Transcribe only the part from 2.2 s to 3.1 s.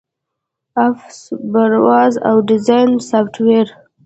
او ډیزاین